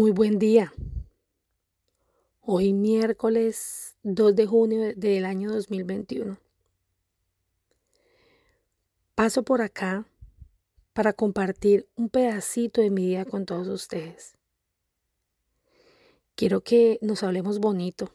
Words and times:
Muy 0.00 0.12
buen 0.12 0.38
día. 0.38 0.72
Hoy 2.40 2.72
miércoles 2.72 3.96
2 4.02 4.34
de 4.34 4.46
junio 4.46 4.94
del 4.96 5.26
año 5.26 5.52
2021. 5.52 6.38
Paso 9.14 9.42
por 9.42 9.60
acá 9.60 10.06
para 10.94 11.12
compartir 11.12 11.86
un 11.96 12.08
pedacito 12.08 12.80
de 12.80 12.88
mi 12.88 13.08
día 13.08 13.26
con 13.26 13.44
todos 13.44 13.68
ustedes. 13.68 14.38
Quiero 16.34 16.62
que 16.62 16.98
nos 17.02 17.22
hablemos 17.22 17.58
bonito 17.58 18.10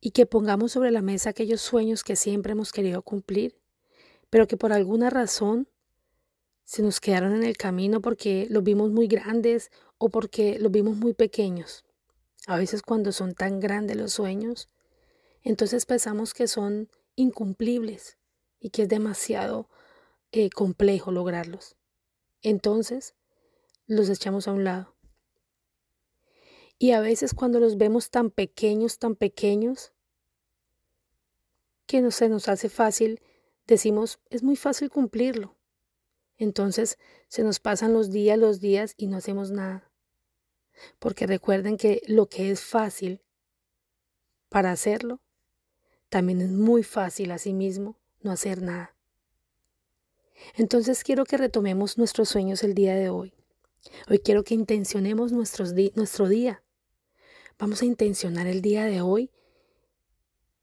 y 0.00 0.12
que 0.12 0.26
pongamos 0.26 0.70
sobre 0.70 0.92
la 0.92 1.02
mesa 1.02 1.30
aquellos 1.30 1.60
sueños 1.60 2.04
que 2.04 2.14
siempre 2.14 2.52
hemos 2.52 2.70
querido 2.70 3.02
cumplir, 3.02 3.58
pero 4.30 4.46
que 4.46 4.56
por 4.56 4.72
alguna 4.72 5.10
razón 5.10 5.66
se 6.64 6.82
nos 6.82 7.00
quedaron 7.00 7.34
en 7.34 7.44
el 7.44 7.56
camino 7.56 8.00
porque 8.00 8.46
los 8.50 8.62
vimos 8.62 8.90
muy 8.90 9.06
grandes 9.06 9.70
o 9.98 10.08
porque 10.08 10.58
los 10.58 10.70
vimos 10.70 10.96
muy 10.96 11.14
pequeños. 11.14 11.84
A 12.46 12.56
veces 12.56 12.82
cuando 12.82 13.12
son 13.12 13.34
tan 13.34 13.60
grandes 13.60 13.96
los 13.96 14.12
sueños, 14.12 14.68
entonces 15.42 15.86
pensamos 15.86 16.34
que 16.34 16.48
son 16.48 16.88
incumplibles 17.14 18.18
y 18.58 18.70
que 18.70 18.82
es 18.82 18.88
demasiado 18.88 19.68
eh, 20.32 20.50
complejo 20.50 21.12
lograrlos. 21.12 21.76
Entonces 22.42 23.14
los 23.86 24.08
echamos 24.08 24.48
a 24.48 24.52
un 24.52 24.64
lado. 24.64 24.96
Y 26.78 26.92
a 26.92 27.00
veces 27.00 27.34
cuando 27.34 27.60
los 27.60 27.76
vemos 27.76 28.10
tan 28.10 28.30
pequeños, 28.30 28.98
tan 28.98 29.14
pequeños, 29.14 29.92
que 31.86 32.00
no 32.00 32.10
se 32.10 32.28
nos 32.28 32.48
hace 32.48 32.68
fácil, 32.68 33.20
decimos, 33.66 34.18
es 34.30 34.42
muy 34.42 34.56
fácil 34.56 34.90
cumplirlo. 34.90 35.56
Entonces 36.42 36.98
se 37.28 37.44
nos 37.44 37.60
pasan 37.60 37.92
los 37.92 38.10
días, 38.10 38.36
los 38.36 38.58
días 38.58 38.94
y 38.96 39.06
no 39.06 39.16
hacemos 39.16 39.52
nada. 39.52 39.88
Porque 40.98 41.28
recuerden 41.28 41.76
que 41.76 42.02
lo 42.08 42.28
que 42.28 42.50
es 42.50 42.62
fácil 42.62 43.22
para 44.48 44.72
hacerlo, 44.72 45.20
también 46.08 46.40
es 46.40 46.50
muy 46.50 46.82
fácil 46.82 47.30
asimismo 47.30 47.96
no 48.22 48.32
hacer 48.32 48.60
nada. 48.60 48.96
Entonces 50.56 51.04
quiero 51.04 51.24
que 51.24 51.36
retomemos 51.36 51.96
nuestros 51.96 52.30
sueños 52.30 52.64
el 52.64 52.74
día 52.74 52.96
de 52.96 53.08
hoy. 53.08 53.32
Hoy 54.08 54.18
quiero 54.18 54.42
que 54.42 54.54
intencionemos 54.54 55.30
nuestro 55.30 55.70
día. 55.70 56.64
Vamos 57.56 57.82
a 57.82 57.84
intencionar 57.84 58.48
el 58.48 58.62
día 58.62 58.84
de 58.86 59.00
hoy 59.00 59.30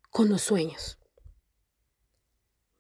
con 0.09 0.27
los 0.27 0.41
sueños. 0.41 0.99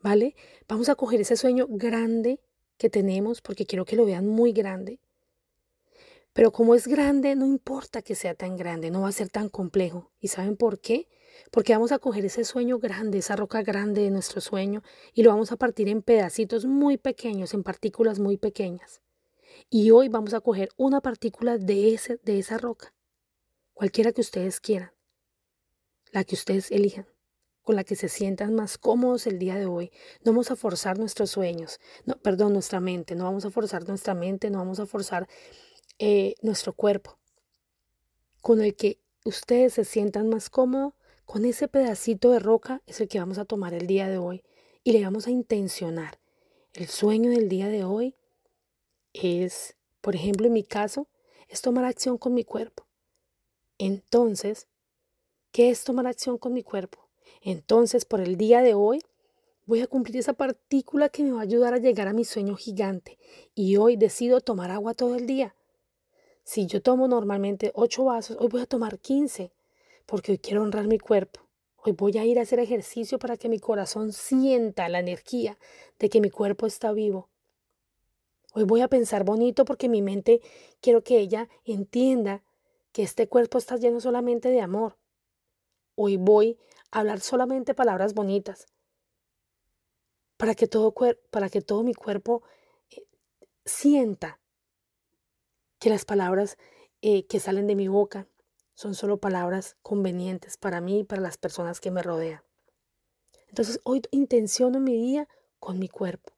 ¿Vale? 0.01 0.35
Vamos 0.67 0.89
a 0.89 0.95
coger 0.95 1.21
ese 1.21 1.37
sueño 1.37 1.65
grande 1.69 2.41
que 2.79 2.89
tenemos, 2.89 3.41
porque 3.41 3.67
quiero 3.67 3.85
que 3.85 3.95
lo 3.95 4.05
vean 4.05 4.25
muy 4.25 4.53
grande. 4.53 4.99
Pero 6.33 6.51
como 6.51 6.73
es 6.73 6.87
grande, 6.87 7.35
no 7.35 7.45
importa 7.45 8.01
que 8.01 8.15
sea 8.15 8.33
tan 8.33 8.55
grande, 8.55 8.89
no 8.89 9.01
va 9.01 9.09
a 9.09 9.11
ser 9.11 9.29
tan 9.29 9.49
complejo. 9.49 10.11
¿Y 10.19 10.29
saben 10.29 10.55
por 10.55 10.79
qué? 10.79 11.07
Porque 11.51 11.73
vamos 11.73 11.91
a 11.91 11.99
coger 11.99 12.25
ese 12.25 12.45
sueño 12.45 12.79
grande, 12.79 13.17
esa 13.17 13.35
roca 13.35 13.61
grande 13.61 14.01
de 14.03 14.11
nuestro 14.11 14.39
sueño, 14.39 14.81
y 15.13 15.23
lo 15.23 15.29
vamos 15.29 15.51
a 15.51 15.57
partir 15.57 15.89
en 15.89 16.01
pedacitos 16.01 16.65
muy 16.65 16.97
pequeños, 16.97 17.53
en 17.53 17.63
partículas 17.63 18.17
muy 18.17 18.37
pequeñas. 18.37 19.01
Y 19.69 19.91
hoy 19.91 20.07
vamos 20.07 20.33
a 20.33 20.39
coger 20.39 20.69
una 20.77 21.01
partícula 21.01 21.57
de, 21.57 21.93
ese, 21.93 22.17
de 22.23 22.39
esa 22.39 22.57
roca, 22.57 22.93
cualquiera 23.73 24.13
que 24.13 24.21
ustedes 24.21 24.61
quieran, 24.61 24.93
la 26.11 26.23
que 26.23 26.35
ustedes 26.35 26.71
elijan 26.71 27.07
con 27.69 27.75
la 27.75 27.83
que 27.83 27.95
se 27.95 28.09
sientan 28.09 28.55
más 28.55 28.79
cómodos 28.79 29.27
el 29.27 29.37
día 29.37 29.53
de 29.53 29.67
hoy. 29.67 29.91
No 30.23 30.31
vamos 30.31 30.49
a 30.49 30.55
forzar 30.55 30.97
nuestros 30.97 31.29
sueños, 31.29 31.79
no, 32.03 32.15
perdón, 32.17 32.53
nuestra 32.53 32.79
mente, 32.79 33.13
no 33.13 33.25
vamos 33.25 33.45
a 33.45 33.51
forzar 33.51 33.87
nuestra 33.87 34.15
mente, 34.15 34.49
no 34.49 34.57
vamos 34.57 34.79
a 34.79 34.87
forzar 34.87 35.29
eh, 35.99 36.33
nuestro 36.41 36.73
cuerpo. 36.73 37.19
Con 38.41 38.59
el 38.59 38.75
que 38.75 38.99
ustedes 39.23 39.73
se 39.73 39.85
sientan 39.85 40.29
más 40.29 40.49
cómodos, 40.49 40.95
con 41.25 41.45
ese 41.45 41.67
pedacito 41.67 42.31
de 42.31 42.39
roca 42.39 42.81
es 42.87 43.01
el 43.01 43.07
que 43.07 43.19
vamos 43.19 43.37
a 43.37 43.45
tomar 43.45 43.75
el 43.75 43.85
día 43.85 44.07
de 44.07 44.17
hoy 44.17 44.41
y 44.83 44.93
le 44.93 45.03
vamos 45.03 45.27
a 45.27 45.29
intencionar. 45.29 46.19
El 46.73 46.87
sueño 46.87 47.29
del 47.29 47.49
día 47.49 47.67
de 47.67 47.83
hoy 47.83 48.15
es, 49.13 49.75
por 50.01 50.15
ejemplo, 50.15 50.47
en 50.47 50.53
mi 50.53 50.63
caso, 50.63 51.07
es 51.47 51.61
tomar 51.61 51.85
acción 51.85 52.17
con 52.17 52.33
mi 52.33 52.45
cuerpo. 52.45 52.87
Entonces, 53.77 54.67
¿qué 55.51 55.69
es 55.69 55.83
tomar 55.83 56.07
acción 56.07 56.39
con 56.39 56.51
mi 56.51 56.63
cuerpo? 56.63 57.08
Entonces, 57.41 58.05
por 58.05 58.21
el 58.21 58.37
día 58.37 58.61
de 58.61 58.73
hoy, 58.73 59.01
voy 59.65 59.81
a 59.81 59.87
cumplir 59.87 60.17
esa 60.17 60.33
partícula 60.33 61.09
que 61.09 61.23
me 61.23 61.31
va 61.31 61.39
a 61.39 61.43
ayudar 61.43 61.73
a 61.73 61.77
llegar 61.77 62.07
a 62.07 62.13
mi 62.13 62.25
sueño 62.25 62.55
gigante. 62.55 63.17
Y 63.55 63.77
hoy 63.77 63.95
decido 63.95 64.41
tomar 64.41 64.71
agua 64.71 64.93
todo 64.93 65.15
el 65.15 65.27
día. 65.27 65.55
Si 66.43 66.65
yo 66.65 66.81
tomo 66.81 67.07
normalmente 67.07 67.71
8 67.75 68.03
vasos, 68.03 68.37
hoy 68.39 68.47
voy 68.47 68.61
a 68.61 68.65
tomar 68.65 68.99
15, 68.99 69.51
porque 70.05 70.31
hoy 70.31 70.37
quiero 70.39 70.63
honrar 70.63 70.87
mi 70.87 70.97
cuerpo. 70.97 71.41
Hoy 71.77 71.93
voy 71.93 72.17
a 72.17 72.25
ir 72.25 72.39
a 72.39 72.41
hacer 72.41 72.59
ejercicio 72.59 73.19
para 73.19 73.37
que 73.37 73.47
mi 73.47 73.59
corazón 73.59 74.11
sienta 74.11 74.89
la 74.89 74.99
energía 74.99 75.57
de 75.99 76.09
que 76.09 76.19
mi 76.19 76.29
cuerpo 76.29 76.65
está 76.65 76.91
vivo. 76.91 77.29
Hoy 78.53 78.63
voy 78.63 78.81
a 78.81 78.87
pensar 78.87 79.23
bonito 79.23 79.63
porque 79.63 79.87
mi 79.87 80.01
mente 80.01 80.41
quiero 80.81 81.03
que 81.03 81.19
ella 81.19 81.47
entienda 81.63 82.43
que 82.91 83.03
este 83.03 83.27
cuerpo 83.27 83.59
está 83.59 83.77
lleno 83.77 84.01
solamente 84.01 84.49
de 84.49 84.61
amor. 84.61 84.97
Hoy 85.95 86.17
voy 86.17 86.57
hablar 86.91 87.19
solamente 87.19 87.73
palabras 87.73 88.13
bonitas, 88.13 88.67
para 90.37 90.55
que 90.55 90.67
todo, 90.67 90.93
para 91.31 91.49
que 91.49 91.61
todo 91.61 91.83
mi 91.83 91.93
cuerpo 91.93 92.43
eh, 92.89 93.05
sienta 93.65 94.39
que 95.79 95.89
las 95.89 96.05
palabras 96.05 96.57
eh, 97.01 97.27
que 97.27 97.39
salen 97.39 97.67
de 97.67 97.75
mi 97.75 97.87
boca 97.87 98.27
son 98.73 98.95
solo 98.95 99.19
palabras 99.19 99.75
convenientes 99.81 100.57
para 100.57 100.79
mí 100.79 100.99
y 100.99 101.03
para 101.03 101.21
las 101.21 101.37
personas 101.37 101.81
que 101.81 101.91
me 101.91 102.01
rodean. 102.01 102.41
Entonces 103.47 103.81
hoy 103.83 104.01
intenciono 104.11 104.79
mi 104.79 104.93
día 104.93 105.27
con 105.59 105.79
mi 105.79 105.89
cuerpo. 105.89 106.33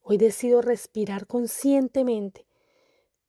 Hoy 0.00 0.18
decido 0.18 0.60
respirar 0.60 1.26
conscientemente 1.26 2.46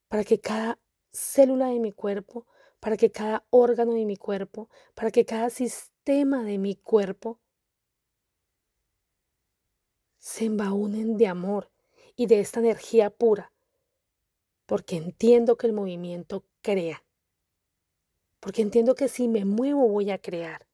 para 0.08 0.24
que 0.24 0.40
cada 0.40 0.78
célula 1.12 1.68
de 1.68 1.78
mi 1.78 1.92
cuerpo, 1.92 2.46
para 2.80 2.96
que 2.96 3.10
cada 3.10 3.46
órgano 3.50 3.94
de 3.94 4.04
mi 4.04 4.16
cuerpo, 4.16 4.68
para 4.94 5.10
que 5.10 5.24
cada 5.24 5.48
sistema 5.48 5.89
tema 6.04 6.42
de 6.42 6.58
mi 6.58 6.76
cuerpo 6.76 7.40
se 10.18 10.46
embaunen 10.46 11.16
de 11.16 11.26
amor 11.26 11.70
y 12.16 12.26
de 12.26 12.40
esta 12.40 12.60
energía 12.60 13.10
pura, 13.10 13.52
porque 14.66 14.96
entiendo 14.96 15.56
que 15.56 15.66
el 15.66 15.72
movimiento 15.72 16.44
crea, 16.62 17.04
porque 18.38 18.62
entiendo 18.62 18.94
que 18.94 19.08
si 19.08 19.28
me 19.28 19.44
muevo 19.44 19.88
voy 19.88 20.10
a 20.10 20.18
crear. 20.18 20.66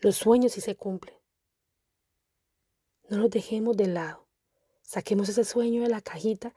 Los 0.00 0.16
sueños 0.16 0.52
sí 0.52 0.60
se 0.60 0.76
cumplen. 0.76 1.14
No 3.08 3.18
los 3.18 3.30
dejemos 3.30 3.76
de 3.76 3.88
lado. 3.88 4.28
Saquemos 4.82 5.28
ese 5.28 5.44
sueño 5.44 5.82
de 5.82 5.88
la 5.88 6.00
cajita 6.00 6.54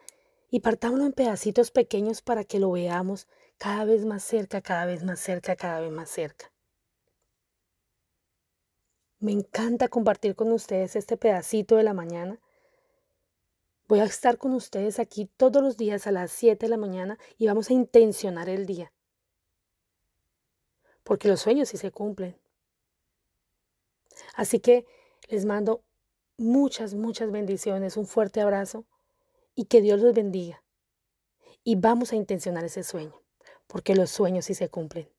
y 0.50 0.62
partámoslo 0.62 1.06
en 1.06 1.14
pedacitos 1.14 1.72
pequeños 1.72 2.22
para 2.22 2.44
que 2.44 2.60
lo 2.60 2.72
veamos 2.72 3.28
cada 3.58 3.86
vez 3.86 4.06
más 4.06 4.24
cerca, 4.24 4.62
cada 4.62 4.86
vez 4.86 5.04
más 5.04 5.20
cerca, 5.20 5.56
cada 5.56 5.80
vez 5.80 5.92
más 5.92 6.10
cerca. 6.10 6.52
Me 9.24 9.32
encanta 9.32 9.88
compartir 9.88 10.36
con 10.36 10.52
ustedes 10.52 10.98
este 10.98 11.16
pedacito 11.16 11.78
de 11.78 11.84
la 11.84 11.94
mañana. 11.94 12.42
Voy 13.88 14.02
a 14.02 14.04
estar 14.04 14.38
con 14.38 14.54
ustedes 14.54 15.00
aquí 15.00 15.30
todos 15.38 15.64
los 15.64 15.78
días 15.78 16.08
a 16.08 16.12
las 16.12 16.32
7 16.32 16.66
de 16.66 16.70
la 16.70 16.76
mañana 16.76 17.18
y 17.38 17.48
vamos 17.48 17.70
a 17.70 17.74
intencionar 17.74 18.50
el 18.50 18.66
día. 18.66 18.92
Porque 21.04 21.30
los 21.30 21.40
sueños 21.40 21.70
sí 21.70 21.78
se 21.78 21.92
cumplen. 21.92 22.38
Así 24.36 24.60
que 24.60 24.86
les 25.30 25.46
mando 25.46 25.86
muchas, 26.38 26.94
muchas 26.94 27.32
bendiciones, 27.32 27.96
un 27.96 28.08
fuerte 28.08 28.42
abrazo 28.42 28.86
y 29.56 29.68
que 29.68 29.80
Dios 29.80 30.02
los 30.02 30.14
bendiga. 30.14 30.66
Y 31.64 31.78
vamos 31.78 32.12
a 32.12 32.18
intencionar 32.18 32.66
ese 32.66 32.84
sueño 32.84 33.23
porque 33.74 33.96
los 33.96 34.12
sueños 34.12 34.46
sí 34.46 34.54
se 34.54 34.70
cumplen. 34.70 35.10